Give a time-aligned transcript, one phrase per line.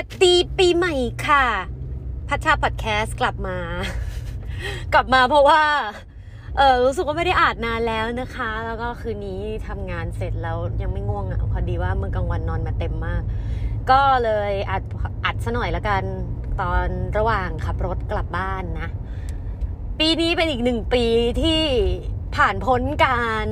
[0.00, 0.94] วัสดีปีใหม่
[1.26, 1.46] ค่ะ
[2.28, 3.58] พัชชาพอดแคสต์กลับมา
[4.92, 5.62] กลับมาเพราะว่า
[6.56, 13.22] เออรู้สึกว่าไม่ได้อ่านนานแล้วนะคะ แล้วก็คืนนี้ทำงานเสร็จแล้วยังไม่ง่วงอะพอดีว่าเมื่อกลางวันนอนมาเต็มมาก
[13.90, 14.82] ก็เลยอัด
[15.24, 16.02] อัดซะหน่อยละกัน
[16.60, 16.86] ตอน
[17.18, 18.88] ระหว่างขับรถกลับบ้านนะ
[19.98, 21.04] ปีนี้เป็นอีกหนึ่งปี
[21.42, 21.62] ที่
[22.36, 23.46] ผ่านพ้นการ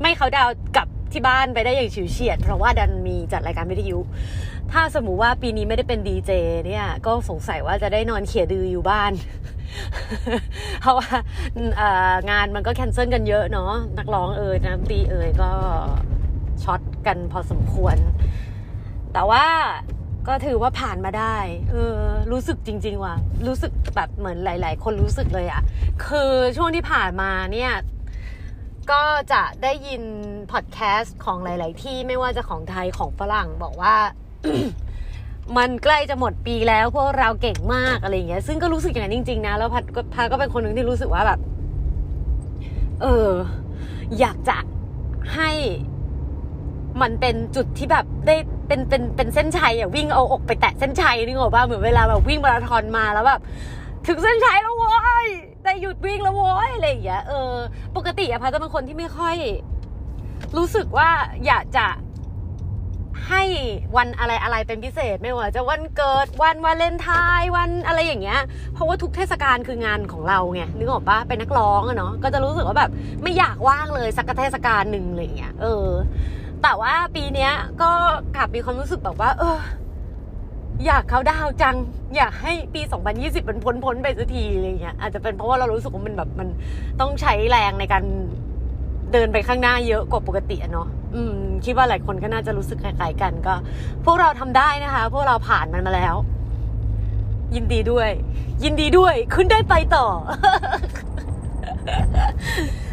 [0.00, 3.98] ไม่เขาดาวกลับที่บ้านไปได้อย่างฉิวเฉียด เพราะว่าดันมีจัดรายการวิทยุ
[4.72, 6.32] ถ้าสมมุติว่าปีนี้ไม่ได้เป็นดีเจ
[6.66, 9.12] เนี่ย ก็สงสัยว่าจะได้นอนเขียดืออยู่บ้าน
[10.80, 11.10] เพราะว่า
[12.30, 15.50] งานมันก็แคนเซิลกันเยอะเนาะนักร้องเอ่ยนักตีเอ่ยก็
[16.62, 17.96] ช็อตกันพอสมควร
[19.12, 19.44] แต่ว่า
[20.28, 21.36] ก็ถือว่าผ่านมาได้
[21.70, 21.96] เออ
[22.32, 23.14] รู้สึกจริง ๆ ว่า
[23.46, 25.62] รู้สึกแบบเหมือนหลาย ๆ คนรู้สึกเลยอะ
[26.06, 27.72] คือช่วงที่ผ่านมาเนี่ย
[28.90, 30.02] ก็จะได้ยิน
[30.52, 33.96] พอดแคสต์ของหลาย ๆ ที่ไม่ว่าจะของไทยของฝรั่งบอกว่า
[35.56, 41.40] มันใกล้จะหมดปีแล้วพวกเราเก่งมากอะไรอย่างเงี้ย ซึ่งก็รู้สึกอย่างนั้นจริง ๆ นะ แล้วพัดก็พัดก็เป็นคนหนึ่งที่รู้สึกว่าแบบ
[43.02, 43.30] เออ
[44.20, 44.56] อยากจะ
[45.34, 45.50] ให้
[47.02, 48.36] มันเป็นจุดที่แบบได้
[48.68, 53.40] เป็นเป็นเป็นเส้นชัยอะวิ่งเอาอกไปแตะเส้นชัยนึกออกป่ะเหมือนเวลาแบบวิ่งมาราธอนมาแล้วแบบ
[54.06, 55.28] ถึงเส้นชัยแล้วโว้ย
[55.64, 57.52] ได้หยุดวิ่งแล้วโว้ยอะไรอย่างเงี้ยเออ
[57.96, 59.36] ปกติอะพัดจะเป็นคนที่ไม่ค่อย
[60.56, 61.10] รู้สึกว่า
[61.46, 61.86] อยากจะ
[63.28, 63.42] ให้
[63.96, 67.08] วันอะไรอะไรเป็นพิเศษไม่ว่าจะวันเกิดวันวาเลนไท
[67.40, 68.40] น์วันอะไรอย่างเงี้ย
[68.74, 72.90] เพราะว่าทุกเทศกาลคืองานของเราไงนึกออกปะเป็นนักร้องอะเนาะก็จะรู้สึกว่าแบบ
[73.22, 75.88] ไม่อยากว่างเลยสักเทศกาลหนึ่งอะไรเงี้ยเออ
[76.62, 77.90] แต่ว่าปีเนี้ยก็
[78.36, 79.58] กลับมีความรู้สึกแบบว่า เออ
[80.86, 81.76] อยากเขาดาวจัง
[82.16, 82.80] อยากให้ปี
[83.16, 86.48] 2020 มันพ้นพ้นไปสักทีอะไรเงี้ยอาจจะเป็นเพราะว่าเรารู้สึกว่ามันแบบมัน
[87.00, 88.04] ต้องใช้แรงในการ
[89.12, 93.54] เดินไปข้างหน้าเยอะกว่าปกติอะเนาะ อืมคิดว่าหลายคนก็น่าจะรู้สึกคล้ายๆกันก็
[94.04, 96.14] พวกเราทำได้นะคะ พวกเราผ่านมันมาแล้ว
[97.54, 98.10] ยินดีด้วย
[98.64, 100.06] ยินดีด้วยคุณได้ไปต่อ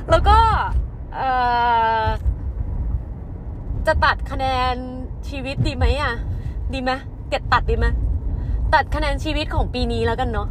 [0.10, 0.38] แล้วก็
[3.88, 4.76] จะตัดคะแนน
[5.30, 6.14] ชีวิตดีไหมอะ
[6.74, 6.92] ดีไหม
[7.30, 7.86] เก็บตัดดีไหม
[8.74, 10.48] ตัดคะแนนชีวิตของปีนี้แล้วกันเนาะ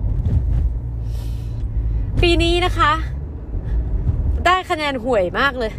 [2.23, 2.93] ปีนี้นะคะ
[4.47, 5.73] ได้คะแนนห่วยมากเลย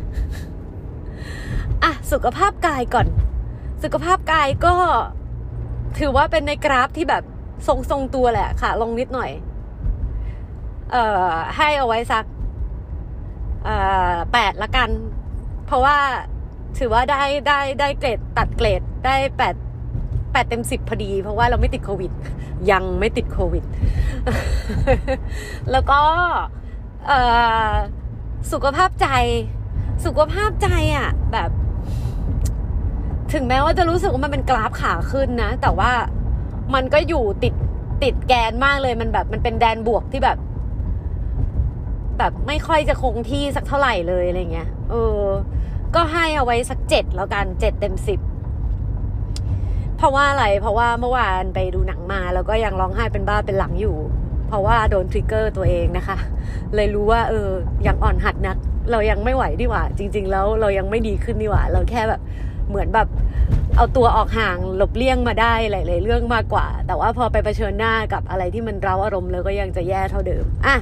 [2.12, 3.08] สุขภาพกายก่อน
[3.84, 4.74] สุขภาพกายก็
[6.00, 7.24] ถือว่าเป็นในกราฟที่แบบ
[7.68, 9.32] ทรงทรงตัวแหละค่ะ ลงนิดหน่อย
[10.92, 12.26] เอ่อ ให้เอาไว้สัก
[13.66, 13.76] เอ่
[14.14, 14.90] อแปดละกัน
[15.66, 15.98] เพราะว่า
[16.78, 19.56] ถือว่าได้ได้ได้เกรดตัดเกรดได้แปด
[20.32, 22.12] แปดเต็มสิบพอดี เพราะว่าเราไม่ติดโควิด
[22.72, 23.64] ยังไม่ติดโควิด
[25.72, 26.00] แล้วก็
[27.08, 27.20] เอ่
[27.70, 27.74] อ
[28.52, 29.08] สุขภาพใจ
[30.06, 31.50] สุขภาพใจอะ่ะ แบบ
[33.34, 35.92] ถึงแม้ว่าจะรู้สึกว่ามันเป็นกราฟขาขึ้นนะ แต่ว่า
[36.74, 37.54] มันก็อยู่ติด
[38.04, 40.38] ติดแกนมากเลยมันแบบ มันเป็นแดนบวกที่แบบ
[42.20, 45.22] แบบไม่ค่อยจะคงที่สักเท่าไหร่เลยอะไรเงี้ยเออ
[45.96, 48.20] ก็ให้เอาไว้สักเจ็ดแล้วกันเจ็ดเต็มสิบ
[49.98, 53.96] เพราะว่าอะไร เพราะว่าเมื่อวานไปดูหนังมา แล้วก็ยังร้องไห้เป็นบ้าเป็นหลังอยู่
[54.48, 56.18] เพราะว่าโดนทริกเกอร์ตัวเองนะคะ
[56.76, 57.50] เลยรู้ว่า เออ
[57.88, 58.58] ยังอ่อนหัดนัก
[58.92, 62.22] เรายังไม่ไหวดีกว่า จริง ๆ แล้วเรายังไม่ดีขึ้นดีกว่า เราแค่แบบ
[62.70, 63.08] เหมือนแบบ
[63.76, 70.76] เอาตัวออกห่างหลบเลี่ยงมาได้หลาย ๆ เรื่องมากกว่า แต่ว่าพอไปเผชิญหน้ากับอะไรที่มันเร้าอารมณ์แล้วก็ยังจะแย่เท่าเดิมอะ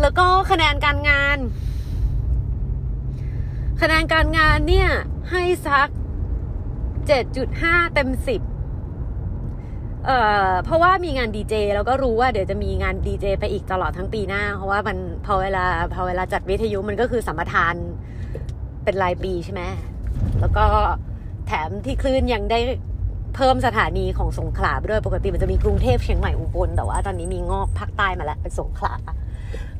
[0.00, 1.38] แล้วก็คะแนนการงาน
[3.80, 4.88] คะแนนการงานเนี่ย
[5.30, 5.88] ให้สัก
[7.10, 10.18] 7.5 เต็ม 10 เอ่
[10.48, 14.96] อเพราะว่ามีงานดีเจแล้วก็รู้ว่าเดี๋ยวจะมีงานดีเจไปอีกตลอดทั้งปีหน้า เพราะว่ามัน
[15.26, 15.64] พอเวลา
[15.94, 17.74] พอเวลาจัดวิทยุมันก็คือสัมปทาน
[18.84, 19.62] เป็นรายปีใช่ไหม
[20.40, 20.64] แล้วก็
[21.46, 22.58] แถมที่คลื่นยังได้
[23.36, 28.94] เพิ่มสถานีของสงขลาไปด้วยปกติมันจะมีกรุงเทพเชียงใหม่อุบลแต่ว่าตอนนี้มีงอกภาคใต้มาแล้วเป็นสงขลา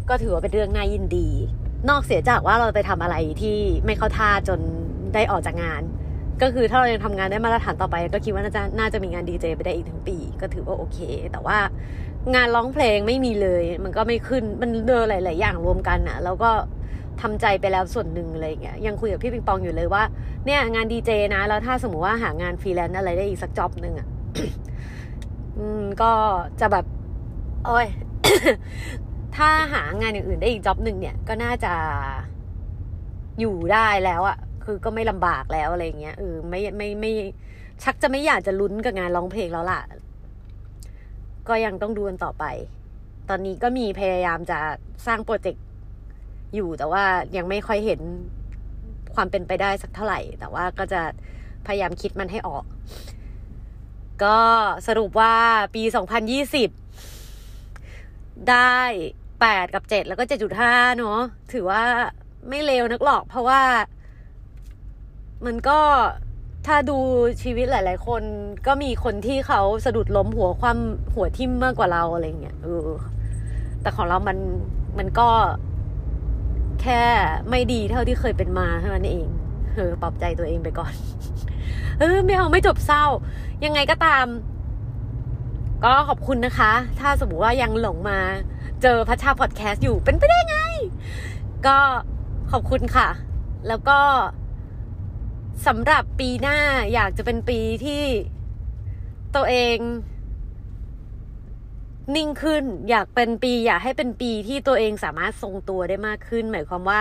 [0.08, 1.28] ก็ถือว่าเป็นเรื่องน่ายินดี
[1.90, 4.60] นอกเสียจากว่าเราไปทำอะไรที่ไม่เข้าท่าจน
[5.14, 5.82] ได้ออกจากงาน
[6.42, 10.98] ก็คือถ้าเรายังทำงานได้มาตรฐานต่อไป ก็คิดว่าน่าจะน่าจะมีงานดีเจไปได้อีกทั้งปี ก็ถือว่าโอเค
[11.32, 11.58] แต่ว่า
[12.34, 16.50] งานร้องเพลงไม่มีเลย มันก็ไม่ขึ้นมันเดินหลาย ๆ อย่างรวมกันอะแล้วก็
[17.20, 20.02] ทำใจไปแล้วส่วนหนึ่งอะไรอย่างเงี้ยยังคุยกับพี่ปิงปองอยู่เลยว่า
[20.46, 24.08] เนี่ยงานดีเจนะแล้วถ้าสมมติว่าหางานฟรีแลนซ์อะไรได้อีกสัก job หนึ่งอะ
[25.58, 26.12] อืมก็
[26.60, 26.86] จะแบบ
[27.66, 27.86] โอ้ย
[29.36, 31.72] ถ้าหางานอย่างอื่นได้อีกจ็อบหนึ่งเนี่ยก็น่าจะ
[33.40, 37.12] อยู่ได้แล้วอะคือก็ไม่ลำบากแล้วอะไรเงี้ยเออไม่ไม่ไม่
[37.84, 39.80] ชักจะไม่อยากจะลุ้นกับงานร้องเพลงแล้วล่ะ
[41.48, 42.44] ก็ยังต้องดูกันต่อไป
[43.28, 44.58] ตอนนี้ก็มีพยายามจะ
[45.06, 45.64] สร้างโปรเจกต์
[46.54, 47.04] อยู่แต่ว่า
[47.36, 48.00] ยังไม่ค่อยเห็น
[49.14, 51.02] ความเป็นไปได้สักเท่าไหร่ แต่ว่าก็จะ
[51.66, 52.64] พยายามคิดมันให้ออก
[54.24, 54.38] ก็
[54.86, 55.34] สรุปว่า
[55.74, 55.82] ปี
[57.50, 58.78] 2020 ได้
[59.40, 61.18] แปดกับเจ็ดแล้วก็เจ็ดจุดห้าเนาะ
[61.52, 61.82] ถือว่า
[62.48, 63.62] ไม่เลวนักหรอกเพราะว่า
[65.46, 65.80] มันก็
[66.66, 66.98] ถ้าดู
[67.42, 68.22] ชีวิตหลาย ๆ คน
[68.66, 70.78] ก็มีคนที่เขาสะดุดล้มหัวความ
[71.14, 72.88] หัวทิ่มมากกว่าเราอะไรเงี้ยเออ
[73.82, 74.38] แต่ของเรามัน
[74.98, 75.28] มันก็
[76.82, 77.02] แค่
[77.50, 79.28] ไม่ดีเท่าที่เคยเป็นมาเท่านั้นเอง
[79.74, 80.92] เออปลอบใจตัวเองไปก่อน
[81.98, 83.04] เออไม่เอาไม่จบเศร้า
[83.64, 84.26] ยังไงก็ตาม
[85.84, 88.18] ก็ขอบคุณนะคะ ถ้าสมมติว่ายังหลงมา
[88.82, 90.56] เจอพัชชาพอดแคสต์อยู่เป็นไปได้ไง
[91.66, 91.78] ก็
[92.52, 93.08] ขอบคุณค่ะ
[93.68, 93.98] แล้วก็
[95.66, 96.58] สำหรับปีหน้า
[96.94, 98.02] อยากจะเป็นปีที่
[99.34, 99.76] ตัวเอง
[102.16, 107.00] นิ่งขึ้น อยากเป็นปี อยากให้เป็นปีที่ตัวเองสามารถทรงตัวได้มากขึ้น หมายความว่า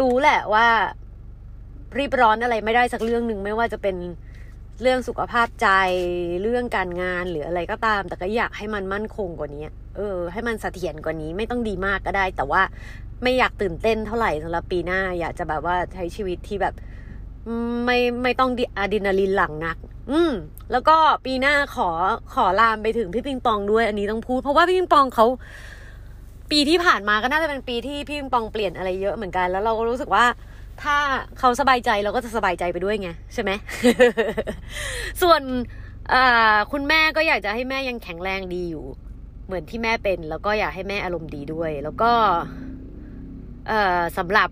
[0.00, 0.66] รู้แหละว่า
[1.98, 3.96] รีบร้อนอะไรไม่ได้สักเรื่องหนึ่งไม่ว่าจะเป็น
[4.82, 5.68] เรื่องสุขภาพใจ
[6.42, 12.62] เรื่องการงานหรืออะไรก็ตาม แต่ก็อยากให้มันมั่นคงกว่านี้เออ ให้มันเสถียรกว่านี้ไม่ต้องดีมากก็ได้ แต่ว่า
[13.22, 16.74] ไม่อยากตื่นเต้นเท่าไหร่สำหรับปีหน้า อยากจะแบบว่าใช้ชีวิตที่แบบ
[17.84, 19.76] ไม่ไม่ต้องอะดรีนาลีนหลังนัก
[20.10, 20.32] อืม
[20.72, 20.96] แล้วก็
[21.26, 21.88] ปีหน้าขอ
[22.34, 25.26] ขอลามไปถึงพี่ปิงปองด้วย อันนี้ต้องพูด เพราะว่าพี่ปิงปองเขา
[26.50, 30.24] ปีที่ผ่านมาก็น่าจะเป็นปีที่พี่ปิงปองเปลี่ยนอะไรเยอะเหมือนกัน แล้วเราก็รู้สึกว่า
[30.82, 30.96] ถ้า
[31.38, 33.50] เขาสบายใจเราก็จะสบายใจไปด้วยไงใช่ไหม
[35.22, 35.42] ส่วน
[36.72, 38.84] คุณแม่ก็อยากจะให้แม่ยังแข็งแรงดีอยู่
[39.46, 42.10] เหมือนที่แม่เป็น แล้วก็อยากให้แม่อารมณ์ดีด้วย แล้วก็
[44.18, 44.48] สำหรับ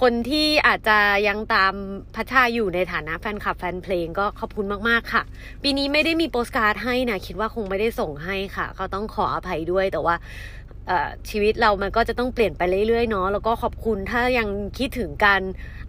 [0.00, 0.98] คนที่อาจจะ
[1.28, 1.74] ยังตาม
[2.14, 5.22] พัชชาอยู่ในฐานะแฟนคลับแฟนเพลงก็ขอบคุณมากๆค่ะ
[5.62, 10.14] ปีนี้ไม่ได้มีโปสการ์ดให้นะ คิดว่าคงไม่ได้ส่งให้ค่ะ ก็ต้องขออภัยด้วยแต่ว่า
[11.28, 14.48] ชีวิตเรามันก็จะต้องเปลี่ยนไปเรื่อยๆเนาะแล้วก็ขอบคุณถ้ายัง
[14.78, 15.40] คิดถึงกัน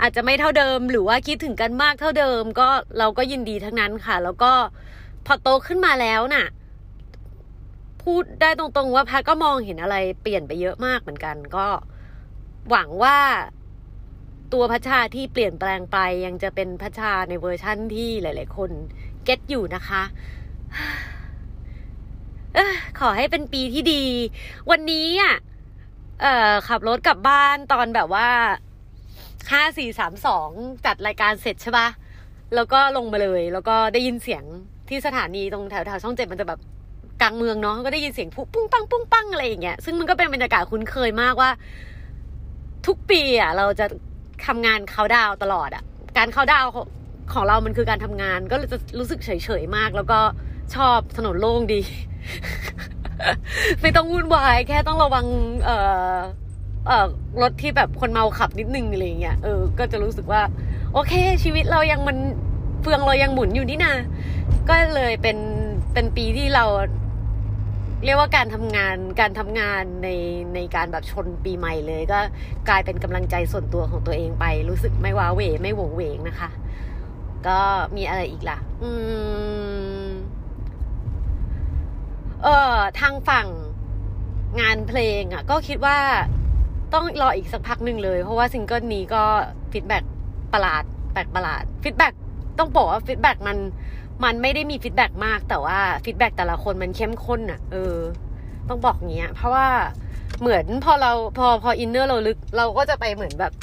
[0.02, 2.70] อาจจะไม่เท่าเดิม หรือว่าคิดถึงกันมากเท่าเดิม ก็
[3.00, 4.52] เราก็ยินดีทั้งนั้นค่ะ แล้วก็
[5.26, 6.46] พอโตขึ้นมาแล้วน่ะ
[8.04, 11.68] พูดได้ตรงๆว่าพัดก็มองเห็นอะไรเปลี่ยนไปเยอะมากเหมือนกัน ก็
[12.70, 13.18] หวังว่า
[14.54, 18.72] ตัวพัชชาที่เปลี่ยนแปลงไปยังจะเป็นพัชชาในเวอร์ชั่นที่หลาย ๆ คน
[19.24, 20.04] เก็ตอยู่นะคะ
[22.58, 22.60] อ
[23.00, 24.04] ขอให้เป็นปีที่ดี
[24.72, 25.36] วันนี้อะ
[26.22, 28.28] เอ่อขับรถกลับบ้านตอนแบบว่า
[29.52, 30.50] ห้าสี่สามสอง
[30.86, 31.88] จัดรายการเสร็จใช่ปะ
[32.56, 34.44] แล้วก็ลงมาเลย แล้วก็ได้ยินเสียง
[34.90, 36.60] ที่สถานีตรงแถวแถวช่องเจ็ดมันจะแบบ
[37.22, 41.50] กลางเมืองเนาะก็ได้ยินเสียงปุ้งปังปุ้งปังอะไรอย่างเงี้ยซึ่งมันก็เป็นบรรยากาศคุ้นเคยมากว่า
[42.88, 43.86] ทุกปีอะ เราจะ
[44.48, 45.84] ทำงานเขาดาวตลอดอะ
[46.18, 46.66] การเขาดาว
[47.34, 50.20] ของเรามันคือการทำงาน ก็จะรู้สึกเฉยๆมาก แล้วก็
[50.76, 51.82] ชอบถนนโล่งดี
[53.82, 55.26] ไม่ต้องวุ่นวาย แค่ต้องระวัง
[55.64, 55.78] เอ่
[56.16, 56.18] อ
[56.88, 57.08] เอ่อ
[57.42, 60.42] รถที่แบบคนเมาขับนิดนึงอะไรเงี้ยเออก็จะรู้สึกว่า
[60.94, 61.14] โอเค
[61.44, 62.18] ชีวิตเรายังมัน
[62.82, 63.94] เฟืองเรายังหมุนอยู่นี่นา
[64.70, 65.38] ก็เลยเป็น
[65.94, 66.66] เป็นปีที่เรา
[68.06, 70.10] เรียกว่าการทำงานการทำงานใน
[70.56, 72.20] ในการแบบชนปีใหม่เลย ก็
[72.70, 76.50] กลายเป็นกำลังใจส่วนตัวของตัวเองไป รู้สึกไม่ว้าเหวไม่หวงเหวงนะคะ
[77.48, 77.60] ก็
[77.96, 78.92] มีอะไรอีกล่ะ อื
[80.06, 80.08] ม
[82.44, 83.48] เออทางฝั่ง
[84.62, 85.98] งานเพลงอะ่ะ ก็คิดว่า
[86.94, 89.24] ต้องรออีกสักพักหนึ่งเลย เพราะว่าซิงเกิลนี้ก็
[89.72, 89.98] feedback
[90.54, 90.84] ประหลาด
[91.14, 92.08] แปลกประหลาด feedback
[92.60, 93.58] ต้องบอกว่า feedback มัน
[94.24, 97.96] มันไม่ได้มี feedback มาก แต่ว่า feedback แต่ละคนมันเข้มข้นอะ่ะ เออ
[98.70, 99.68] ต้องบอกเงี้ย เพราะว่า
[100.40, 103.54] เหมือนพอเราพอพอ inner เราลึก เราก็จะไปเหมือนแบบ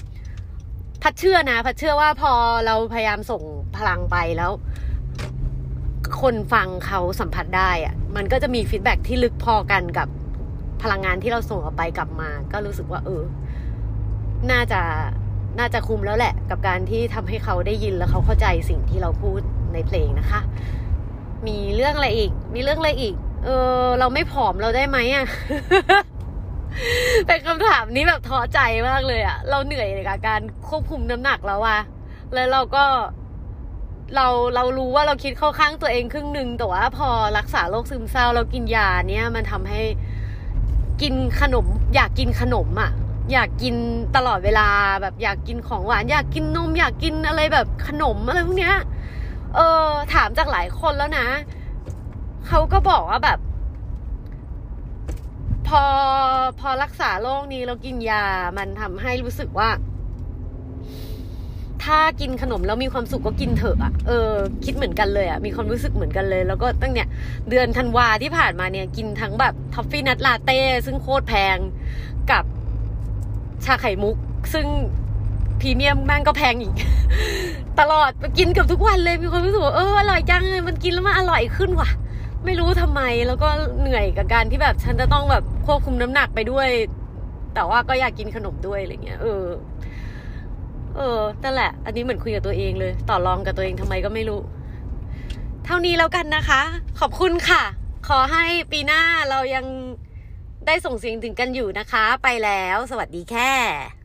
[1.02, 2.32] พัดเชื่อนะ พัดเชื่อว่าพอ
[2.66, 3.42] เราพยายามส่ง
[3.76, 4.52] พลังไปแล้ว
[6.20, 10.08] คนฟังเขาสัมผัสได้อะมันก็จะมี feedback ที่ลึกพอกันกับ
[10.82, 13.22] พลังงานที่เราส่งออกไปกลับมา ก็รู้สึกว่า เออ
[14.50, 14.80] น่าจะ
[15.58, 19.40] น่าจะคุมแล้วแหละ กับการที่ทำให้เขาได้ยินแล้วเขาเข้าใจสิ่งที่เราพูด
[19.72, 20.40] ในเพลงนะคะ
[21.46, 23.14] มีเรื่องอะไรอีก มีเรื่องอะไรอีก
[23.44, 23.48] เอ
[23.82, 25.26] อ เราไม่ผอมเราได้ไหมอะ
[27.26, 31.80] เป็นคำถามนี้แบบท้อใจมากเลยอะเราเหนื่อยในการควบคุมน้ำหนักแล้วอะ
[32.34, 32.84] แล้วเราก็
[34.14, 39.82] เราเรารู้ว่าเราคิดเข้าข้างตัวเองครึ่งหนึ่งแต่ว่าพอรักษาโรคซึมเศร้าเรากินยาเนี้ยมันทำให้
[41.02, 42.90] กินขนมอยากกินขนมอะ่ะ
[43.32, 43.74] อยากกิน
[44.16, 44.68] ตลอดเวลา
[45.02, 48.76] แบบอยากกินของหวาน อยากกินนม อยากกินอะไรแบบขนมอะไรพวกเนี้ย
[49.54, 51.26] เออ ถามจากหลายคนแล้วนะ
[52.46, 53.38] เขาก็บอกว่าแบบ
[55.68, 55.82] พอ
[56.60, 58.24] พอรักษาโรคนี้แล้วกินยา
[58.58, 59.70] มันทำให้รู้สึกว่า
[61.84, 64.32] ถ้ากินขนมแล้วมีความสุขก็กินเถอะอะเออ
[64.64, 67.08] คิดเหมือนกันเลยอะมีความรู้สึกเหมือนกันเลย แล้วก็ตั้งเนี่ย
[67.50, 71.58] เดือนธันวาที่ผ่านมาเนี่ย กินทั้งแบบ toffee nut latte ซึ่งโคตรแพง
[72.30, 72.44] กับ
[73.64, 74.16] ชาไข่มุก
[74.54, 74.66] ซึ่ง
[75.60, 76.74] พรีเมียมแม่งก็แพงอีก
[77.80, 81.90] ตลอดกินเกือบทุกวันเลยมีความรู้สึกว่าเอออร่อยจังเลยมันกินแล้วมันอร่อยขึ้นว่ะ
[82.44, 83.48] ไม่รู้ทำไมแล้วก็
[83.80, 86.68] เหนื่อยกับการที่แบบฉันจะต้องแบบควบคุมน้ำหนักไปด้วย
[87.54, 89.44] แต่ว่าก็อยากกินขนมด้วยอะไรเงี้ยเออ
[90.96, 94.40] เออนั่นแหละ อันนี้เหมือนคุยกับตัวเองเลย ต่อรองกับตัวเองทำไมก็ไม่รู้
[95.64, 96.60] เท่านี้แล้วกันนะคะ
[97.00, 97.62] ขอบคุณค่ะ
[98.08, 99.64] ขอให้ปีหน้าเรายัง
[100.70, 103.99] ได้ส่งเสียงถึงกันอยู่นะคะ ไปแล้ว สวัสดีแค่